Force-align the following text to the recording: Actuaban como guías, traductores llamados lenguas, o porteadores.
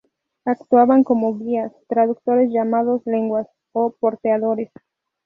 Actuaban 0.45 1.03
como 1.03 1.37
guías, 1.37 1.71
traductores 1.87 2.49
llamados 2.51 3.03
lenguas, 3.05 3.45
o 3.71 3.91
porteadores. 3.91 4.71